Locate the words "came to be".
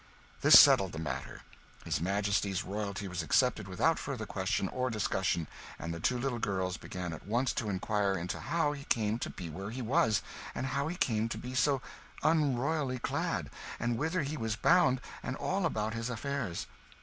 8.85-9.47, 10.95-11.53